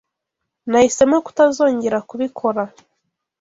[0.69, 2.63] Nahisemo kutazongera kubikora.